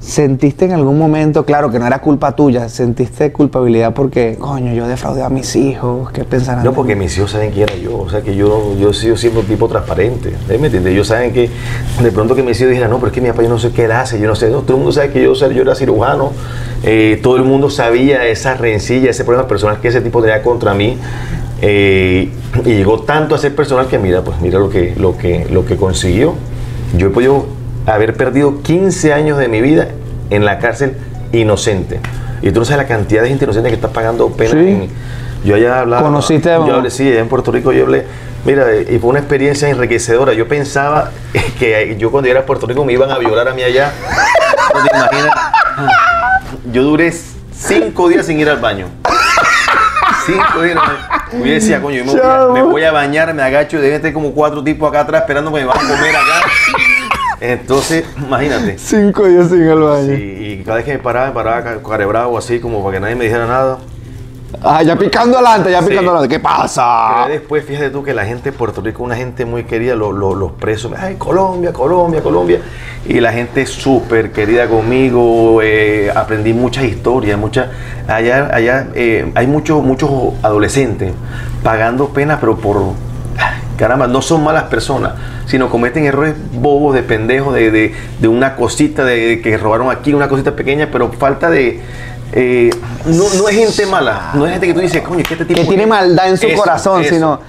¿sentiste 0.00 0.64
en 0.64 0.72
algún 0.72 0.98
momento, 0.98 1.44
claro 1.44 1.70
que 1.70 1.78
no 1.78 1.86
era 1.86 2.00
culpa 2.00 2.34
tuya, 2.36 2.68
sentiste 2.68 3.32
culpabilidad 3.32 3.92
porque, 3.94 4.36
coño, 4.38 4.72
yo 4.72 4.86
defraudé 4.86 5.22
a 5.22 5.28
mis 5.28 5.56
hijos, 5.56 6.10
qué 6.12 6.24
pensarán? 6.24 6.64
No, 6.64 6.72
porque 6.72 6.94
mis 6.94 7.16
hijos 7.18 7.32
saben 7.32 7.50
quién 7.50 7.68
era 7.68 7.76
yo. 7.76 7.98
O 7.98 8.08
sea, 8.08 8.22
que 8.22 8.36
yo, 8.36 8.76
yo 8.78 8.90
he 8.90 8.94
sido 8.94 9.16
siempre 9.16 9.40
un 9.40 9.46
tipo 9.46 9.68
transparente. 9.68 10.34
¿Me 10.48 10.54
entiendes? 10.54 10.92
Ellos 10.92 11.08
saben 11.08 11.32
que 11.32 11.50
de 12.02 12.12
pronto 12.12 12.34
que 12.34 12.42
mis 12.42 12.58
hijos 12.60 12.70
dijeran, 12.70 12.90
no, 12.90 12.96
pero 12.96 13.08
es 13.08 13.12
que 13.12 13.20
mi 13.20 13.28
papá 13.28 13.42
yo 13.42 13.48
no 13.48 13.58
sé 13.58 13.70
qué 13.72 13.84
él 13.84 13.92
hace. 13.92 14.20
Yo 14.20 14.26
no 14.26 14.34
sé. 14.34 14.50
No, 14.50 14.60
todo 14.60 14.74
el 14.74 14.78
mundo 14.78 14.92
sabe 14.92 15.10
que 15.10 15.22
yo, 15.22 15.34
yo 15.34 15.62
era 15.62 15.74
cirujano. 15.74 16.32
Eh, 16.82 17.18
todo 17.22 17.36
el 17.36 17.44
mundo 17.44 17.70
sabía 17.70 18.26
esa 18.26 18.54
rencilla, 18.54 19.10
ese 19.10 19.24
problema 19.24 19.48
personal 19.48 19.80
que 19.80 19.88
ese 19.88 20.00
tipo 20.00 20.20
tenía 20.20 20.42
contra 20.42 20.74
mí. 20.74 20.96
Eh, 21.60 22.30
y 22.64 22.68
llegó 22.68 23.00
tanto 23.00 23.34
a 23.34 23.38
ser 23.38 23.54
personal 23.54 23.88
que 23.88 23.98
mira, 23.98 24.22
pues 24.22 24.40
mira 24.40 24.58
lo 24.58 24.70
que, 24.70 24.94
lo 24.96 25.16
que, 25.16 25.46
lo 25.50 25.64
que 25.64 25.76
consiguió. 25.76 26.34
Yo 26.96 27.08
he 27.08 27.10
podido 27.10 27.57
haber 27.92 28.14
perdido 28.14 28.62
15 28.62 29.12
años 29.12 29.38
de 29.38 29.48
mi 29.48 29.60
vida 29.60 29.88
en 30.30 30.44
la 30.44 30.58
cárcel 30.58 30.96
inocente. 31.32 32.00
Y 32.42 32.50
tú 32.52 32.60
no 32.60 32.64
sabes 32.64 32.82
la 32.82 32.88
cantidad 32.88 33.22
de 33.22 33.28
gente 33.28 33.44
inocente 33.44 33.68
que 33.68 33.74
está 33.74 33.88
pagando 33.88 34.28
pena. 34.30 34.50
Sí. 34.52 34.58
en- 34.58 34.88
yo 35.44 35.54
allá 35.54 35.80
hablaba. 35.80 36.02
¿Conociste 36.02 36.50
a- 36.50 36.56
Yo 36.58 36.74
hablé, 36.74 36.90
sí, 36.90 37.08
allá 37.08 37.20
en 37.20 37.28
Puerto 37.28 37.52
Rico 37.52 37.72
yo 37.72 37.84
hablé. 37.84 38.04
Mira, 38.44 38.66
y 38.76 38.98
fue 38.98 39.10
una 39.10 39.18
experiencia 39.20 39.68
enriquecedora. 39.68 40.32
Yo 40.32 40.48
pensaba 40.48 41.10
que 41.58 41.96
yo 41.98 42.10
cuando 42.10 42.28
iba 42.28 42.40
a 42.40 42.46
Puerto 42.46 42.66
Rico 42.66 42.84
me 42.84 42.92
iban 42.92 43.10
a 43.10 43.18
violar 43.18 43.46
a 43.48 43.54
mí 43.54 43.62
allá. 43.62 43.92
No 44.74 44.82
te 44.82 44.96
imaginas. 44.96 45.32
Yo 46.72 46.82
duré 46.82 47.12
cinco 47.52 48.08
días 48.08 48.26
sin 48.26 48.38
ir 48.40 48.48
al 48.48 48.58
baño. 48.58 48.86
Cinco 50.26 50.62
días. 50.62 50.76
Yo 51.32 51.44
decía, 51.44 51.80
coño, 51.80 51.98
yo 51.98 52.04
me 52.04 52.12
voy, 52.12 52.20
a, 52.30 52.46
me 52.52 52.62
voy 52.62 52.84
a 52.84 52.92
bañar, 52.92 53.32
me 53.34 53.42
agacho 53.42 53.78
y 53.78 53.80
deben 53.80 53.96
estar 53.96 54.12
como 54.12 54.32
cuatro 54.32 54.62
tipos 54.64 54.88
acá 54.88 55.00
atrás 55.00 55.22
esperando 55.22 55.52
que 55.52 55.60
me 55.60 55.66
van 55.66 55.76
a 55.78 55.80
comer 55.80 56.16
acá. 56.16 56.48
Entonces, 57.40 58.04
imagínate. 58.18 58.78
Cinco 58.78 59.24
días 59.26 59.48
sin 59.48 59.62
el 59.62 59.78
baño. 59.80 60.16
Sí, 60.16 60.22
y 60.60 60.62
cada 60.64 60.76
vez 60.76 60.84
que 60.84 60.92
me 60.92 60.98
paraba, 60.98 61.26
me 61.28 61.32
paraba 61.34 61.62
ca- 61.62 61.82
carebravo 61.82 62.36
así, 62.38 62.58
como 62.60 62.82
para 62.82 62.94
que 62.96 63.00
nadie 63.00 63.14
me 63.14 63.24
dijera 63.24 63.46
nada. 63.46 63.78
Ah, 64.62 64.82
ya 64.82 64.96
picando 64.96 65.36
adelante, 65.36 65.70
ya 65.70 65.82
Sí. 65.82 65.88
picando 65.90 66.10
adelante. 66.10 66.34
¿Qué 66.34 66.40
pasa? 66.40 67.24
Pero 67.26 67.34
después, 67.34 67.64
fíjate 67.66 67.90
tú 67.90 68.02
que 68.02 68.14
la 68.14 68.24
gente 68.24 68.50
de 68.50 68.56
Puerto 68.56 68.80
Rico 68.80 69.02
una 69.02 69.14
gente 69.14 69.44
muy 69.44 69.64
querida, 69.64 69.94
lo- 69.94 70.10
lo- 70.10 70.34
los 70.34 70.52
presos, 70.52 70.90
ay, 70.98 71.16
Colombia, 71.16 71.70
Colombia, 71.72 72.22
Colombia. 72.22 72.60
Y 73.06 73.20
la 73.20 73.30
gente 73.30 73.66
súper 73.66 74.32
querida 74.32 74.66
conmigo, 74.66 75.60
eh, 75.62 76.10
aprendí 76.14 76.54
muchas 76.54 76.84
historias, 76.84 77.38
muchas. 77.38 77.68
Allá, 78.08 78.48
allá 78.52 78.88
eh, 78.94 79.30
hay 79.34 79.46
muchos, 79.46 79.82
muchos 79.84 80.10
adolescentes 80.42 81.12
pagando 81.62 82.08
pena, 82.08 82.40
pero 82.40 82.56
por. 82.56 82.94
Caramba, 83.78 84.06
no 84.08 84.20
son 84.20 84.42
malas 84.44 84.64
personas, 84.64 85.12
sino 85.46 85.70
cometen 85.70 86.04
errores 86.04 86.34
bobos 86.52 86.94
de 86.94 87.02
pendejos, 87.04 87.54
de, 87.54 87.70
de- 87.70 87.94
de 88.18 88.28
una 88.28 88.56
cosita 88.56 89.04
de, 89.04 89.40
que 89.40 89.56
robaron 89.56 89.90
aquí, 89.90 90.12
una 90.12 90.28
cosita 90.28 90.54
pequeña, 90.56 90.88
pero 90.92 91.10
falta 91.12 91.48
de. 91.48 91.80
eh, 92.32 92.70
no, 93.06 93.24
no 93.38 93.48
es 93.48 93.56
gente 93.56 93.86
mala, 93.86 94.32
no 94.34 94.44
es 94.46 94.52
gente 94.52 94.66
que 94.66 94.74
tú 94.74 94.80
dices, 94.80 95.00
coño, 95.02 95.22
que 95.22 95.34
este 95.34 95.44
tipo 95.46 95.60
Que 95.60 95.66
tiene 95.66 95.84
es- 95.84 95.88
maldad 95.88 96.28
en 96.28 96.36
su 96.36 96.48
corazón, 96.56 97.04
sino- 97.04 97.40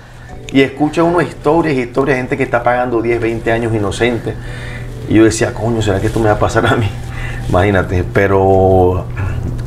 Y 0.53 0.61
escucha 0.61 1.03
uno 1.03 1.19
historias, 1.21 1.75
historias 1.75 2.15
de 2.17 2.21
gente 2.21 2.37
que 2.37 2.43
está 2.43 2.63
pagando 2.63 3.01
10, 3.01 3.19
20 3.19 3.51
años 3.51 3.73
inocente. 3.73 4.33
Y 5.09 5.15
yo 5.15 5.23
decía, 5.23 5.53
coño, 5.53 5.81
¿será 5.81 5.99
que 5.99 6.07
esto 6.07 6.19
me 6.19 6.27
va 6.27 6.33
a 6.33 6.39
pasar 6.39 6.65
a 6.67 6.75
mí? 6.75 6.89
Imagínate, 7.49 8.03
pero 8.13 9.05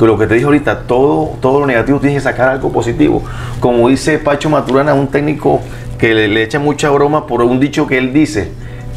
lo 0.00 0.18
que 0.18 0.26
te 0.26 0.34
dije 0.34 0.46
ahorita, 0.46 0.80
todo, 0.86 1.36
todo 1.40 1.60
lo 1.60 1.66
negativo 1.66 1.98
tienes 2.00 2.18
que 2.22 2.28
sacar 2.28 2.48
algo 2.48 2.72
positivo. 2.72 3.22
Como 3.60 3.88
dice 3.88 4.18
Pacho 4.18 4.50
Maturana, 4.50 4.94
un 4.94 5.06
técnico 5.08 5.60
que 6.02 6.16
le, 6.16 6.26
le 6.26 6.42
echa 6.42 6.58
mucha 6.58 6.90
broma 6.90 7.28
por 7.28 7.42
un 7.42 7.60
dicho 7.60 7.86
que 7.86 7.96
él 7.96 8.12
dice, 8.12 8.48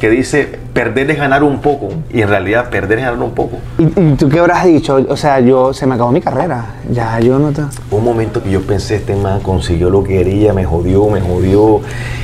que 0.01 0.09
dice, 0.09 0.57
perder 0.73 1.11
es 1.11 1.19
ganar 1.19 1.43
un 1.43 1.61
poco. 1.61 1.89
Y 2.11 2.23
en 2.23 2.29
realidad, 2.29 2.71
perder 2.71 2.97
es 2.97 3.05
ganar 3.05 3.21
un 3.21 3.35
poco. 3.35 3.59
¿Y, 3.77 3.83
y 3.83 4.15
tú 4.15 4.27
qué 4.27 4.39
habrás 4.39 4.65
dicho? 4.65 4.97
O 5.07 5.15
sea, 5.15 5.39
yo 5.39 5.71
se 5.71 5.85
me 5.85 5.93
acabó 5.93 6.11
mi 6.11 6.19
carrera. 6.19 6.65
Ya, 6.91 7.19
yo 7.19 7.37
no 7.37 7.51
te... 7.51 7.61
Hubo 7.61 7.97
un 7.97 8.03
momento 8.03 8.41
que 8.41 8.49
yo 8.49 8.61
pensé, 8.63 8.95
este 8.95 9.15
man 9.15 9.41
consiguió 9.41 9.91
lo 9.91 10.03
que 10.03 10.17
quería, 10.17 10.51
me 10.51 10.65
jodió, 10.65 11.07
me 11.07 11.21
jodió, 11.21 11.81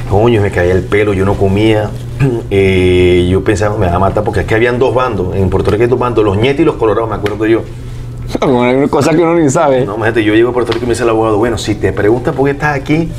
coño, 0.09 0.41
me 0.41 0.49
caía 0.49 0.71
el 0.71 0.81
pelo, 0.81 1.13
yo 1.13 1.25
no 1.25 1.35
comía. 1.35 1.91
Eh, 2.49 3.27
yo 3.31 3.43
pensaba, 3.43 3.77
me 3.77 3.85
va 3.85 3.95
a 3.95 3.99
matar, 3.99 4.23
porque 4.23 4.41
es 4.41 4.45
que 4.47 4.55
habían 4.55 4.77
dos 4.77 4.93
bandos, 4.93 5.35
en 5.35 5.49
Puerto 5.49 5.71
Rico 5.71 5.83
hay 5.83 5.89
dos 5.89 5.97
bandos, 5.97 6.23
los 6.25 6.37
nietos 6.37 6.61
y 6.61 6.65
los 6.65 6.75
colorados, 6.75 7.09
me 7.09 7.15
acuerdo 7.15 7.45
yo. 7.45 7.61
Una 8.47 8.87
cosa 8.87 9.11
que 9.11 9.21
uno 9.21 9.35
ni 9.35 9.49
sabe. 9.49 9.85
No, 9.85 9.95
imagínate, 9.95 10.23
yo 10.23 10.33
llego 10.33 10.49
a 10.49 10.53
Puerto 10.53 10.71
Rico 10.71 10.85
y 10.85 10.87
me 10.87 10.93
dice 10.93 11.03
el 11.03 11.09
abogado, 11.09 11.37
bueno, 11.37 11.57
si 11.57 11.75
te 11.75 11.93
preguntan 11.93 12.33
por 12.33 12.45
qué 12.45 12.51
estás 12.51 12.75
aquí, 12.75 13.09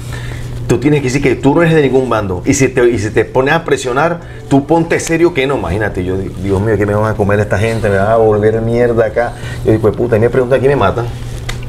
tú 0.72 0.78
tienes 0.78 1.00
que 1.00 1.08
decir 1.08 1.20
que 1.22 1.34
tú 1.34 1.54
no 1.54 1.60
eres 1.60 1.74
de 1.74 1.82
ningún 1.82 2.08
bando. 2.08 2.42
Y 2.46 2.54
si 2.54 2.68
te, 2.68 2.88
y 2.88 2.98
si 2.98 3.10
te 3.10 3.26
pones 3.26 3.52
a 3.52 3.62
presionar, 3.62 4.20
tú 4.48 4.64
ponte 4.64 4.98
serio 5.00 5.34
que 5.34 5.46
no. 5.46 5.58
Imagínate, 5.58 6.02
yo 6.02 6.16
digo, 6.16 6.34
Dios 6.42 6.62
mío, 6.62 6.78
¿qué 6.78 6.86
me 6.86 6.94
van 6.94 7.12
a 7.12 7.14
comer 7.14 7.40
esta 7.40 7.58
gente? 7.58 7.90
Me 7.90 7.98
van 7.98 8.08
a 8.08 8.16
volver 8.16 8.58
mierda 8.62 9.04
acá. 9.04 9.34
Yo 9.66 9.72
digo, 9.72 9.82
pues 9.82 9.94
puta, 9.94 10.16
y 10.16 10.20
me 10.20 10.30
preguntan, 10.30 10.58
¿aquí 10.60 10.68
me 10.68 10.76
matan? 10.76 11.04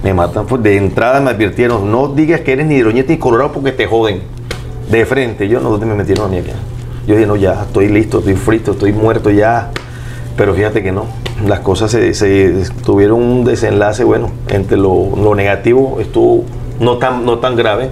Me 0.03 0.13
matan. 0.13 0.45
Pues 0.45 0.63
de 0.63 0.77
entrada 0.77 1.19
me 1.19 1.31
advirtieron, 1.31 1.91
no 1.91 2.07
digas 2.07 2.39
que 2.41 2.53
eres 2.53 2.65
ni 2.65 2.77
de 2.77 2.86
Oñete 2.86 3.12
ni 3.12 3.19
Colorado 3.19 3.51
porque 3.51 3.74
te 3.74 3.88
joden. 3.88 4.22
De 4.89 5.05
frente, 5.05 5.50
yo 5.50 5.60
no, 5.60 5.69
¿dónde 5.72 5.86
me 5.86 5.95
metieron 5.95 6.27
a 6.27 6.29
mí 6.29 6.38
acá? 6.38 6.53
Yo 7.05 7.15
dije, 7.15 7.27
no, 7.27 7.36
ya, 7.36 7.63
estoy 7.63 7.89
listo, 7.89 8.19
estoy 8.19 8.36
frito, 8.36 8.72
estoy 8.72 8.93
muerto 8.93 9.29
ya. 9.31 9.69
Pero 10.38 10.53
fíjate 10.53 10.81
que 10.81 10.93
no. 10.93 11.07
las 11.45 11.60
cosas 11.60 11.91
se, 11.91 12.13
se- 12.13 12.63
tuvieron 12.86 13.22
un 13.22 13.43
desenlace, 13.43 14.05
bueno, 14.05 14.31
entre 14.48 14.77
lo, 14.77 15.10
lo 15.22 15.36
negativo 15.36 15.98
estuvo 16.00 16.45
no 16.79 17.00
tan, 17.00 17.25
no 17.25 17.39
tan 17.39 17.57
grave. 17.57 17.89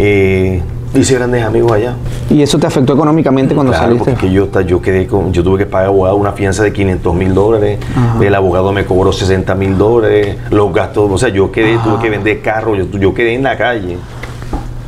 Eh, 0.00 0.62
hice 0.94 1.14
grandes 1.16 1.44
amigos 1.44 1.72
allá. 1.72 1.94
¿Y 2.30 2.40
eso 2.40 2.56
te 2.58 2.68
afectó 2.68 2.92
económicamente 2.92 3.52
cuando 3.52 3.72
Claro, 3.72 3.86
saliste? 3.88 4.12
porque 4.12 4.30
yo, 4.30 4.48
yo, 4.62 4.80
quedé 4.80 5.08
con, 5.08 5.32
yo 5.32 5.42
tuve 5.42 5.58
que 5.58 5.66
pagar 5.66 5.88
abogado 5.88 6.14
una 6.16 6.30
fianza 6.32 6.62
de 6.62 6.72
500 6.72 7.14
mil 7.16 7.34
dólares, 7.34 7.80
Ajá. 7.96 8.24
el 8.24 8.34
abogado 8.34 8.72
me 8.72 8.84
cobró 8.84 9.12
60 9.12 9.54
mil 9.56 9.76
dólares, 9.76 10.36
los 10.50 10.72
gastos, 10.72 11.10
o 11.10 11.18
sea, 11.18 11.30
yo 11.30 11.50
quedé, 11.50 11.74
Ajá. 11.74 11.84
tuve 11.84 12.02
que 12.02 12.10
vender 12.10 12.40
carros, 12.42 12.78
yo, 12.78 12.98
yo 12.98 13.12
quedé 13.12 13.34
en 13.34 13.42
la 13.42 13.56
calle 13.56 13.98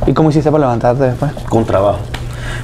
¿Y 0.07 0.13
cómo 0.13 0.29
hiciste 0.29 0.49
para 0.49 0.61
levantarte 0.63 1.03
después? 1.03 1.31
con 1.49 1.65
trabajo. 1.65 1.99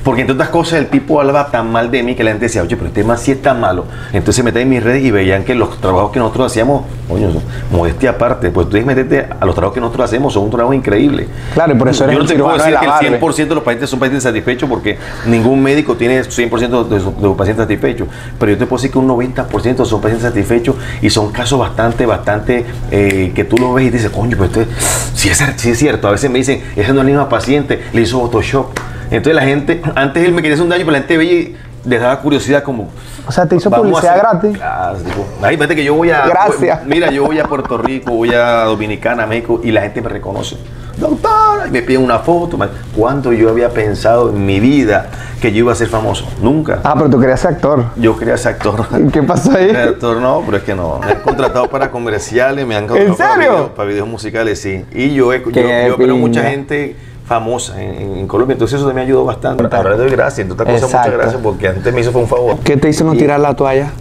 Porque 0.04 0.22
entre 0.22 0.34
otras 0.34 0.50
cosas 0.50 0.80
el 0.80 0.88
tipo 0.88 1.20
hablaba 1.20 1.48
tan 1.48 1.72
mal 1.72 1.92
de 1.92 2.04
mí 2.04 2.16
que 2.16 2.24
la 2.24 2.32
gente 2.32 2.46
decía, 2.46 2.62
oye, 2.62 2.76
pero 2.76 2.88
este 2.88 3.04
más 3.04 3.22
sí 3.22 3.32
está 3.32 3.54
malo. 3.54 3.86
Entonces 4.08 4.36
se 4.36 4.44
metían 4.44 4.64
en 4.64 4.70
mis 4.70 4.84
redes 4.84 5.04
y 5.04 5.12
veían 5.12 5.44
que 5.44 5.56
los 5.56 5.80
trabajos 5.80 6.12
que 6.12 6.20
nosotros 6.20 6.52
hacíamos, 6.52 6.84
coño, 7.08 7.30
modestia 7.72 8.12
aparte, 8.12 8.52
pues 8.52 8.68
tú 8.68 8.72
tienes 8.72 8.88
que 8.88 8.96
meterte 8.96 9.34
a 9.40 9.46
los 9.46 9.56
trabajos 9.56 9.76
que 9.76 9.82
nosotros 9.82 10.06
hacemos, 10.06 10.34
son 10.34 10.44
un 10.44 10.52
trabajo 10.52 10.74
increíble. 10.74 11.28
Claro, 11.54 11.74
y 11.74 11.78
por 11.78 11.90
eso 11.90 12.04
eres 12.04 12.16
Yo 12.16 12.24
no 12.24 12.28
te 12.28 12.36
puedo 12.36 12.58
de 12.58 12.64
decir 12.64 12.78
que 13.00 13.08
el 13.08 13.20
100% 13.20 13.48
de 13.48 13.56
los 13.56 13.64
pacientes 13.64 13.90
son 13.90 14.00
pacientes 14.00 14.24
satisfechos 14.24 14.70
porque 14.70 14.98
ningún 15.26 15.62
médico 15.62 15.96
tiene 15.96 16.22
100% 16.22 16.88
de 16.88 17.00
sus 17.00 17.36
pacientes 17.36 17.64
satisfechos. 17.64 18.08
Pero 18.40 18.52
yo 18.52 18.58
te 18.58 18.66
puedo 18.66 18.82
decir 18.82 18.92
que 18.92 19.00
un 19.00 19.08
90% 19.08 19.86
son 19.86 20.02
pacientes 20.02 20.28
satisfechos 20.28 20.76
y 21.02 21.10
son 21.10 21.32
casos 21.32 21.60
bastante, 21.60 22.06
bastante 22.06 22.66
eh, 22.92 23.32
que 23.34 23.44
tú 23.44 23.58
lo 23.58 23.74
ves 23.74 23.88
y 23.88 23.90
dices, 23.90 24.10
coño, 24.10 24.38
pues 24.38 24.50
esto 24.50 24.62
es, 24.62 24.68
sí, 25.14 25.30
es, 25.30 25.44
sí 25.58 25.70
es 25.72 25.80
cierto. 25.80 26.08
A 26.08 26.12
veces 26.12 26.30
me 26.30 26.40
dicen, 26.40 26.62
esa 26.76 26.94
no 26.94 26.94
es 26.94 26.98
la 26.98 27.04
misma 27.04 27.30
paciente, 27.30 27.84
le 27.94 28.02
hizo 28.02 28.20
Photoshop. 28.20 28.68
Entonces 29.12 29.36
la 29.36 29.42
gente, 29.44 29.82
antes 29.96 30.26
él 30.26 30.34
me 30.34 30.42
quería 30.42 30.54
hacer 30.56 30.64
un 30.64 30.70
daño, 30.70 30.82
pero 30.86 30.92
la 30.94 30.98
gente 31.00 31.18
veía 31.18 31.34
y 31.34 31.56
les 31.86 32.02
daba 32.02 32.20
curiosidad 32.20 32.64
como... 32.64 32.90
O 33.28 33.32
sea, 33.32 33.46
te 33.46 33.56
hizo 33.56 33.70
publicidad 33.70 34.12
hacer- 34.16 34.20
gratis. 34.22 34.58
Claro, 34.58 34.98
tipo, 35.00 35.26
ay, 35.42 35.56
vete 35.58 35.76
que 35.76 35.84
yo 35.84 35.94
voy 35.96 36.12
a. 36.12 36.26
Gracias. 36.28 36.84
Mira, 36.86 37.12
yo 37.12 37.26
voy 37.26 37.40
a 37.40 37.44
Puerto 37.44 37.78
Rico, 37.78 38.12
voy 38.14 38.34
a 38.34 38.64
Dominicana, 38.64 39.26
México 39.26 39.60
y 39.64 39.72
la 39.72 39.82
gente 39.82 40.02
me 40.02 40.08
reconoce. 40.10 40.58
Doctor, 40.98 41.68
y 41.68 41.72
me 41.72 41.82
piden 41.82 42.04
una 42.04 42.20
foto. 42.20 42.58
¿Cuánto 42.96 43.32
yo 43.34 43.50
había 43.50 43.70
pensado 43.70 44.30
en 44.30 44.46
mi 44.46 44.60
vida 44.62 45.08
que 45.42 45.52
yo 45.52 45.60
iba 45.60 45.74
a 45.74 45.76
ser 45.76 45.90
famoso? 45.90 46.26
Nunca. 46.42 46.80
Ah, 46.84 46.94
pero 46.98 47.10
tú 47.10 47.20
querías 47.20 47.40
ser 47.42 47.52
actor. 47.52 47.84
Yo 47.98 48.18
quería 48.18 48.38
ser 48.38 48.54
actor. 48.56 48.86
¿Y 48.98 49.12
¿Qué 49.12 49.22
pasó 49.24 49.52
ahí? 49.52 49.70
Actor 49.76 50.18
no, 50.22 50.42
pero 50.46 50.58
es 50.58 50.64
que 50.64 50.74
no. 50.74 51.00
Me 51.00 51.12
han 51.12 51.20
contratado 51.20 51.70
para 51.70 51.92
comerciales, 51.92 52.66
me 52.66 52.76
han 52.78 52.88
contratado 52.88 53.12
¿En 53.14 53.18
para 53.18 53.34
serio? 53.36 53.52
videos, 53.52 53.70
para 53.72 53.90
videos 53.90 54.08
musicales, 54.08 54.60
sí. 54.62 54.86
Y 54.94 55.14
yo 55.14 55.34
he 55.34 55.44
yo, 55.44 55.52
yo 55.52 55.96
opero 55.96 56.16
mucha 56.16 56.44
gente 56.44 56.96
famosa 57.28 57.82
en, 57.84 58.18
en 58.20 58.28
Colombia, 58.28 58.54
entonces 58.54 58.78
eso 58.78 58.88
también 58.88 59.06
me 59.06 59.12
ayudó 59.12 59.26
bastante. 59.26 59.64
Ahora 59.76 59.92
le 59.92 59.98
doy 59.98 60.10
gracias, 60.10 60.40
entre 60.48 60.54
otras 60.54 60.82
cosas, 60.82 60.90
muchas 61.06 61.12
gracias 61.20 61.42
porque 61.44 61.68
antes 61.68 61.94
me 61.94 62.02
hizo 62.02 62.12
fue 62.12 62.22
un 62.22 62.28
favor. 62.28 62.58
¿Qué 62.64 62.78
te 62.78 62.90
hizo 62.90 63.04
no 63.04 63.14
Y- 63.14 63.18
tirar 63.18 63.40
la 63.40 63.54
toalla? 63.56 63.92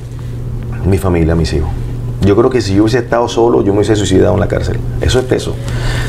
mi 0.85 0.99
familia, 0.99 1.35
mis 1.35 1.53
hijos. 1.53 1.69
Yo 2.21 2.37
creo 2.37 2.49
que 2.49 2.61
si 2.61 2.75
yo 2.77 2.85
hubiese 2.85 2.99
estado 2.99 3.27
solo, 3.29 3.63
yo 3.63 3.73
me 3.73 3.79
hubiese 3.79 3.97
suicidado 3.97 4.35
en 4.35 4.41
la 4.41 4.47
cárcel. 4.49 4.79
Eso 5.01 5.19
es 5.19 5.31
eso. 5.33 5.55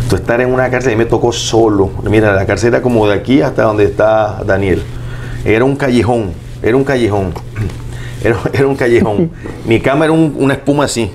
Tú 0.09 0.15
estar 0.15 0.39
en 0.39 0.53
una 0.53 0.69
cárcel, 0.69 0.91
mí 0.93 0.97
me 0.99 1.05
tocó 1.05 1.31
solo. 1.31 1.89
Mira, 2.09 2.33
la 2.33 2.45
cárcel 2.45 2.69
era 2.73 2.81
como 2.83 3.07
de 3.07 3.15
aquí 3.15 3.41
hasta 3.41 3.63
donde 3.63 3.85
está 3.85 4.41
Daniel. 4.45 4.83
Era 5.43 5.65
un 5.65 5.75
callejón, 5.75 6.31
era 6.61 6.77
un 6.77 6.83
callejón. 6.83 7.33
Era, 8.23 8.35
era 8.51 8.67
un 8.67 8.75
callejón. 8.75 9.29
Mi 9.67 9.79
cama 9.79 10.05
era 10.05 10.11
un- 10.11 10.35
una 10.39 10.55
espuma 10.55 10.85
así. 10.85 11.11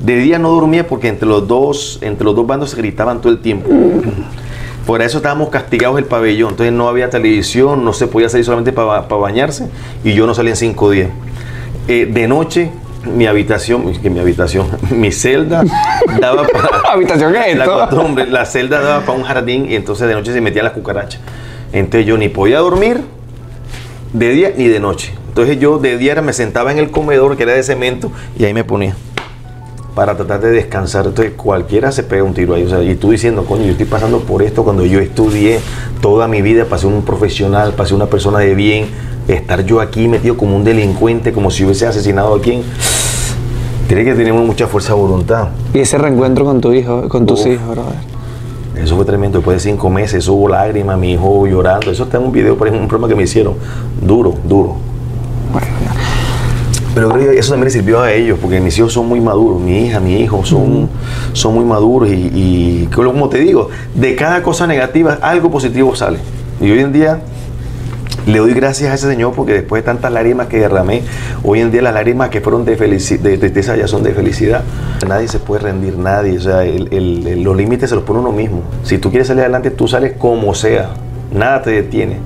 De 0.00 0.16
día 0.16 0.38
no 0.38 0.50
dormía 0.50 0.86
porque 0.86 1.08
entre 1.08 1.28
los 1.28 1.48
dos, 1.48 1.98
entre 2.00 2.24
los 2.24 2.36
dos 2.36 2.46
bandos 2.46 2.70
se 2.70 2.76
gritaban 2.76 3.20
todo 3.20 3.32
el 3.32 3.40
tiempo. 3.40 3.68
Por 4.86 5.02
eso 5.02 5.18
estábamos 5.18 5.50
castigados 5.50 5.98
el 5.98 6.04
pabellón. 6.04 6.50
Entonces 6.50 6.72
no 6.72 6.88
había 6.88 7.10
televisión, 7.10 7.84
no 7.84 7.92
se 7.92 8.06
podía 8.06 8.28
salir 8.28 8.44
solamente 8.44 8.72
para 8.72 9.00
bañarse 9.00 9.68
y 10.04 10.14
yo 10.14 10.26
no 10.26 10.34
salía 10.34 10.52
en 10.52 10.56
cinco 10.56 10.90
días. 10.90 11.10
Eh, 11.88 12.08
de 12.10 12.28
noche, 12.28 12.70
mi 13.04 13.26
habitación, 13.26 13.92
que 13.94 14.10
mi 14.10 14.20
habitación, 14.20 14.66
mi 14.90 15.12
celda 15.12 15.64
daba 16.20 16.46
para. 16.46 16.68
¿Habitación 16.92 17.34
es 17.36 17.56
La 17.56 17.66
costumbre, 17.66 18.26
la 18.26 18.44
celda 18.44 18.80
daba 18.80 19.00
para 19.04 19.18
un 19.18 19.24
jardín 19.24 19.70
y 19.70 19.76
entonces 19.76 20.08
de 20.08 20.14
noche 20.14 20.32
se 20.32 20.40
metían 20.40 20.64
las 20.64 20.74
cucarachas. 20.74 21.20
Entonces 21.72 22.06
yo 22.06 22.16
ni 22.16 22.28
podía 22.28 22.58
dormir 22.58 23.02
de 24.12 24.30
día 24.30 24.52
ni 24.56 24.68
de 24.68 24.80
noche. 24.80 25.14
Entonces 25.28 25.60
yo 25.60 25.78
de 25.78 25.98
día 25.98 26.20
me 26.22 26.32
sentaba 26.32 26.72
en 26.72 26.78
el 26.78 26.90
comedor 26.90 27.36
que 27.36 27.42
era 27.44 27.52
de 27.52 27.62
cemento 27.62 28.10
y 28.38 28.44
ahí 28.44 28.54
me 28.54 28.64
ponía 28.64 28.96
para 29.98 30.16
tratar 30.16 30.40
de 30.40 30.52
descansar. 30.52 31.06
Entonces 31.06 31.34
cualquiera 31.36 31.90
se 31.90 32.04
pega 32.04 32.22
un 32.22 32.32
tiro 32.32 32.54
ahí. 32.54 32.62
O 32.62 32.68
sea, 32.68 32.80
y 32.84 32.94
tú 32.94 33.10
diciendo, 33.10 33.44
coño, 33.44 33.64
yo 33.64 33.72
estoy 33.72 33.86
pasando 33.86 34.20
por 34.20 34.44
esto 34.44 34.62
cuando 34.62 34.86
yo 34.86 35.00
estudié 35.00 35.58
toda 36.00 36.28
mi 36.28 36.40
vida 36.40 36.66
para 36.66 36.78
ser 36.80 36.92
un 36.92 37.02
profesional, 37.02 37.72
para 37.72 37.88
ser 37.88 37.96
una 37.96 38.06
persona 38.06 38.38
de 38.38 38.54
bien, 38.54 38.86
estar 39.26 39.64
yo 39.64 39.80
aquí 39.80 40.06
metido 40.06 40.36
como 40.36 40.54
un 40.54 40.62
delincuente, 40.62 41.32
como 41.32 41.50
si 41.50 41.64
hubiese 41.64 41.88
asesinado 41.88 42.32
a 42.32 42.40
quien. 42.40 42.62
Tiene 43.88 44.04
que 44.04 44.14
tener 44.14 44.32
mucha 44.34 44.68
fuerza 44.68 44.94
de 44.94 45.00
voluntad. 45.00 45.48
Y 45.74 45.80
ese 45.80 45.98
reencuentro 45.98 46.44
con 46.44 46.60
tu 46.60 46.72
hijo, 46.72 47.08
con 47.08 47.26
tus 47.26 47.40
Uf. 47.40 47.46
hijos, 47.48 47.68
brother. 47.68 47.96
Eso 48.80 48.94
fue 48.94 49.04
tremendo. 49.04 49.38
Después 49.38 49.60
de 49.60 49.68
cinco 49.68 49.90
meses, 49.90 50.18
eso 50.18 50.34
hubo 50.34 50.48
lágrimas, 50.48 50.96
mi 50.96 51.14
hijo 51.14 51.44
llorando. 51.48 51.90
Eso 51.90 52.04
está 52.04 52.18
en 52.18 52.22
un 52.22 52.30
video, 52.30 52.56
por 52.56 52.68
ejemplo, 52.68 52.84
un 52.84 52.88
programa 52.88 53.08
que 53.08 53.16
me 53.16 53.24
hicieron. 53.24 53.54
Duro, 54.00 54.32
duro. 54.44 54.76
Pero 56.94 57.10
creo 57.10 57.30
que 57.30 57.38
eso 57.38 57.50
también 57.52 57.66
le 57.66 57.70
sirvió 57.70 58.00
a 58.00 58.12
ellos, 58.12 58.38
porque 58.40 58.60
mis 58.60 58.76
hijos 58.78 58.92
son 58.92 59.06
muy 59.06 59.20
maduros, 59.20 59.60
mi 59.60 59.86
hija, 59.86 60.00
mi 60.00 60.20
hijo 60.20 60.44
son, 60.44 60.88
son 61.32 61.54
muy 61.54 61.64
maduros 61.64 62.08
y, 62.10 62.30
y 62.34 62.88
como 62.92 63.28
te 63.28 63.38
digo, 63.38 63.68
de 63.94 64.16
cada 64.16 64.42
cosa 64.42 64.66
negativa 64.66 65.18
algo 65.20 65.50
positivo 65.50 65.94
sale. 65.94 66.18
Y 66.60 66.70
hoy 66.70 66.80
en 66.80 66.92
día 66.92 67.20
le 68.26 68.38
doy 68.38 68.52
gracias 68.52 68.90
a 68.90 68.94
ese 68.94 69.06
Señor 69.06 69.32
porque 69.34 69.52
después 69.52 69.82
de 69.82 69.86
tantas 69.86 70.12
lágrimas 70.12 70.48
que 70.48 70.58
derramé, 70.58 71.02
hoy 71.44 71.60
en 71.60 71.70
día 71.70 71.82
las 71.82 71.94
lágrimas 71.94 72.30
que 72.30 72.40
fueron 72.40 72.64
de, 72.64 72.74
de 72.76 73.38
tristeza 73.38 73.76
ya 73.76 73.86
son 73.86 74.02
de 74.02 74.12
felicidad. 74.12 74.64
Nadie 75.06 75.28
se 75.28 75.38
puede 75.38 75.62
rendir, 75.62 75.96
nadie. 75.96 76.36
O 76.36 76.40
sea, 76.40 76.64
el- 76.64 76.88
el- 76.92 77.26
el- 77.26 77.42
los 77.42 77.56
límites 77.56 77.88
se 77.90 77.94
los 77.96 78.04
pone 78.04 78.18
uno 78.20 78.32
mismo. 78.32 78.62
Si 78.82 78.98
tú 78.98 79.10
quieres 79.10 79.28
salir 79.28 79.42
adelante, 79.42 79.70
tú 79.70 79.86
sales 79.88 80.14
como 80.18 80.54
sea. 80.54 80.90
Nada 81.32 81.62
te 81.62 81.70
detiene. 81.70 82.16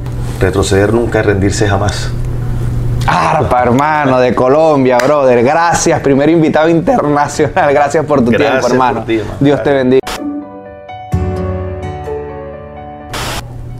Retroceder 0.40 0.92
nunca, 0.94 1.20
rendirse 1.22 1.68
jamás. 1.68 2.10
Arpa, 3.06 3.62
hermano, 3.62 4.20
de 4.20 4.34
Colombia, 4.34 4.98
brother. 4.98 5.42
Gracias, 5.42 6.00
primer 6.00 6.28
invitado 6.30 6.68
internacional. 6.68 7.72
Gracias 7.72 8.04
por 8.04 8.24
tu 8.24 8.30
Gracias 8.30 8.50
tiempo, 8.50 8.62
por 8.62 8.72
hermano. 8.72 9.04
ti, 9.04 9.16
hermano. 9.18 9.36
Dios 9.40 9.62
te 9.62 9.72
bendiga. 9.72 10.00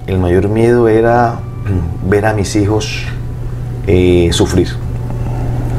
El 0.07 0.19
mayor 0.19 0.49
miedo 0.49 0.89
era 0.89 1.37
ver 2.09 2.27
a 2.27 2.33
mis 2.35 2.55
hijos 2.57 3.05
eh, 3.87 4.29
sufrir. 4.33 4.69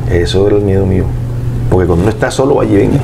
Eso 0.10 0.48
era 0.48 0.58
el 0.58 0.64
miedo 0.64 0.86
mío. 0.86 1.06
Porque 1.70 1.88
cuando 1.88 2.04
uno 2.04 2.12
está 2.12 2.32
solo, 2.32 2.62
allí 2.62 2.76
venga. 2.76 3.00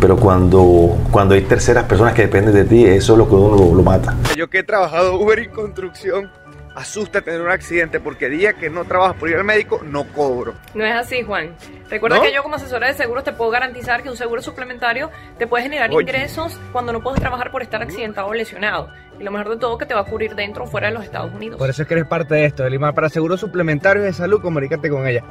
Pero 0.00 0.16
cuando, 0.16 0.96
cuando 1.10 1.34
hay 1.34 1.42
terceras 1.42 1.84
personas 1.84 2.14
que 2.14 2.22
dependen 2.22 2.54
de 2.54 2.64
ti, 2.64 2.84
eso 2.86 3.12
es 3.12 3.18
lo 3.18 3.28
que 3.28 3.34
uno 3.34 3.56
lo, 3.56 3.74
lo 3.74 3.82
mata. 3.82 4.14
Yo 4.36 4.48
que 4.48 4.60
he 4.60 4.62
trabajado 4.62 5.18
Uber 5.18 5.38
y 5.38 5.48
construcción, 5.48 6.30
asusta 6.74 7.20
tener 7.20 7.40
un 7.40 7.50
accidente 7.50 8.00
porque 8.00 8.28
día 8.28 8.54
que 8.54 8.70
no 8.70 8.84
trabajas 8.84 9.16
por 9.16 9.28
ir 9.28 9.36
al 9.36 9.44
médico, 9.44 9.80
no 9.84 10.04
cobro. 10.04 10.54
No 10.74 10.84
es 10.84 10.94
así, 10.94 11.22
Juan. 11.22 11.54
Recuerda 11.88 12.16
¿No? 12.16 12.22
que 12.22 12.32
yo 12.32 12.42
como 12.42 12.56
asesora 12.56 12.86
de 12.86 12.94
seguros 12.94 13.24
te 13.24 13.32
puedo 13.32 13.50
garantizar 13.50 14.02
que 14.02 14.10
un 14.10 14.16
seguro 14.16 14.42
suplementario 14.42 15.10
te 15.38 15.46
puede 15.46 15.64
generar 15.64 15.90
Oye. 15.90 16.02
ingresos 16.02 16.58
cuando 16.72 16.92
no 16.92 17.00
puedes 17.02 17.20
trabajar 17.20 17.50
por 17.50 17.62
estar 17.62 17.82
accidentado 17.82 18.28
o 18.28 18.34
lesionado. 18.34 18.88
Y 19.18 19.24
lo 19.24 19.30
mejor 19.30 19.50
de 19.50 19.56
todo 19.58 19.76
que 19.76 19.84
te 19.86 19.94
va 19.94 20.00
a 20.00 20.04
cubrir 20.04 20.34
dentro 20.34 20.64
o 20.64 20.66
fuera 20.66 20.88
de 20.88 20.94
los 20.94 21.04
Estados 21.04 21.34
Unidos. 21.34 21.58
Por 21.58 21.68
eso 21.68 21.82
es 21.82 21.88
que 21.88 21.94
eres 21.94 22.06
parte 22.06 22.34
de 22.34 22.46
esto, 22.46 22.66
Lima. 22.68 22.92
Para 22.92 23.08
seguros 23.08 23.40
suplementarios 23.40 24.04
de 24.04 24.12
salud, 24.12 24.40
comunícate 24.40 24.88
con 24.88 25.06
ella. 25.06 25.24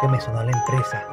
Que 0.00 0.08
me 0.08 0.20
sonó 0.20 0.42
la 0.42 0.52
empresa. 0.52 1.04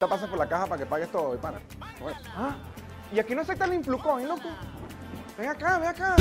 Te 0.00 0.06
pasas 0.06 0.28
por 0.30 0.38
la 0.38 0.48
caja 0.48 0.64
para 0.66 0.78
que 0.78 0.86
pagues 0.86 1.10
todo, 1.10 1.36
pana. 1.38 1.58
Ah, 2.36 2.54
y 3.12 3.18
aquí 3.18 3.34
no 3.34 3.40
aceptan 3.40 3.70
el 3.70 3.78
Influcoin, 3.78 4.28
loco. 4.28 4.48
Ven 5.36 5.48
acá, 5.48 5.76
ven 5.80 5.88
acá. 5.88 6.14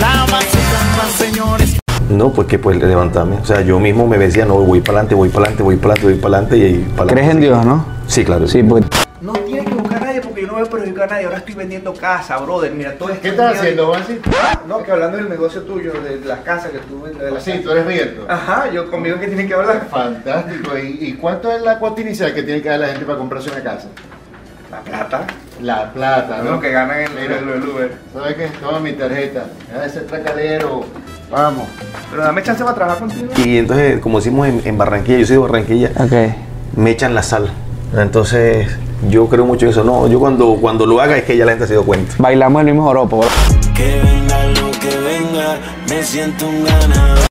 No, 2.09 2.31
pues 2.31 2.47
que 2.47 2.57
pues 2.57 2.75
levantarme. 2.77 3.35
O 3.35 3.45
sea, 3.45 3.61
yo 3.61 3.79
mismo 3.79 4.07
me 4.07 4.17
decía, 4.17 4.45
no, 4.45 4.55
voy 4.55 4.81
para 4.81 5.01
adelante, 5.01 5.13
voy 5.13 5.29
para 5.29 5.43
adelante, 5.43 5.61
voy 5.61 5.75
para 5.75 5.93
adelante, 5.93 6.07
voy 6.07 6.15
para 6.15 6.37
adelante 6.37 6.57
y 6.57 6.73
para 6.85 7.03
adelante. 7.03 7.13
¿Crees 7.13 7.29
en 7.29 7.39
Dios, 7.39 7.65
no? 7.67 7.85
Sí, 8.07 8.25
claro. 8.25 8.47
Sí, 8.47 8.63
porque 8.63 8.87
voy 10.59 10.67
a 10.67 10.69
perjudicar 10.71 11.03
a 11.03 11.07
nadie. 11.07 11.25
Ahora 11.25 11.37
estoy 11.37 11.55
vendiendo 11.55 11.93
casa, 11.93 12.37
brother. 12.37 12.71
Mira, 12.73 12.93
todo 12.93 13.09
esto. 13.09 13.21
¿Qué 13.21 13.27
es 13.29 13.33
estás 13.33 13.57
haciendo? 13.57 13.93
Ah, 13.95 14.61
No, 14.67 14.83
que 14.83 14.91
hablando 14.91 15.17
del 15.17 15.29
negocio 15.29 15.61
tuyo, 15.63 15.93
de 15.93 16.19
las 16.25 16.39
casas 16.39 16.71
que 16.71 16.79
tú 16.79 17.01
vendes. 17.01 17.21
de 17.23 17.31
las 17.31 17.43
Sí, 17.43 17.51
casas. 17.51 17.63
tú 17.65 17.71
eres 17.71 17.85
Rieto. 17.85 18.25
Ajá, 18.29 18.69
yo 18.71 18.89
conmigo 18.91 19.19
que 19.19 19.27
tienen 19.27 19.47
que 19.47 19.53
hablar. 19.53 19.87
Fantástico. 19.89 20.77
¿Y, 20.77 20.97
y 21.01 21.13
cuánto 21.13 21.51
es 21.51 21.61
la 21.61 21.79
cuota 21.79 22.01
inicial 22.01 22.33
que 22.33 22.43
tiene 22.43 22.61
que 22.61 22.69
dar 22.69 22.79
la 22.79 22.87
gente 22.87 23.05
para 23.05 23.17
comprarse 23.17 23.49
una 23.51 23.61
casa? 23.63 23.87
La 24.71 24.81
plata. 24.81 25.21
La 25.61 25.91
plata, 25.93 26.41
¿no? 26.43 26.51
Lo 26.51 26.59
que 26.59 26.71
ganan 26.71 26.99
en 26.99 27.15
Mira. 27.15 27.39
el, 27.39 27.49
el 27.49 27.67
Uber. 27.69 27.91
¿Sabes 28.13 28.35
qué? 28.35 28.47
Toma 28.59 28.79
mi 28.79 28.93
tarjeta. 28.93 29.45
Deja 29.69 29.81
de 29.81 29.89
ser 29.89 30.03
tracalero. 30.07 30.85
Vamos. 31.31 31.67
Pero 32.11 32.23
dame 32.23 32.43
chance 32.43 32.63
para 32.63 32.75
trabajar 32.75 32.99
contigo. 32.99 33.31
Y 33.37 33.57
entonces, 33.57 33.99
como 33.99 34.19
decimos 34.19 34.47
en, 34.47 34.61
en 34.65 34.77
Barranquilla, 34.77 35.19
yo 35.19 35.25
soy 35.25 35.35
de 35.37 35.41
Barranquilla, 35.41 35.91
Ok. 35.97 36.13
me 36.75 36.91
echan 36.91 37.15
la 37.15 37.23
sal. 37.23 37.49
Entonces, 37.95 38.67
Yo 39.09 39.27
creo 39.27 39.45
mucho 39.45 39.65
en 39.65 39.71
eso. 39.71 39.83
No, 39.83 40.07
yo 40.07 40.19
cuando, 40.19 40.57
cuando 40.59 40.85
lo 40.85 40.99
haga 40.99 41.17
es 41.17 41.23
que 41.23 41.37
ya 41.37 41.45
la 41.45 41.51
gente 41.51 41.67
se 41.67 41.73
dio 41.73 41.83
cuenta. 41.83 42.15
Bailamos 42.17 42.61
el 42.61 42.65
mismo 42.67 42.83
joropo. 42.83 43.21
Que 43.75 44.01
venga 44.01 44.43
lo 44.59 44.71
que 44.71 44.97
venga, 44.97 45.57
me 45.87 46.03
siento 46.03 46.47
un 46.47 46.63
ganador. 46.63 47.26